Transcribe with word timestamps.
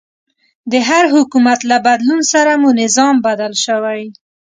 د 0.71 0.73
هر 0.89 1.03
حکومت 1.15 1.59
له 1.69 1.77
بدلون 1.87 2.21
سره 2.33 2.51
مو 2.61 2.69
نظام 2.81 3.15
بدل 3.27 3.53
شوی. 3.65 4.03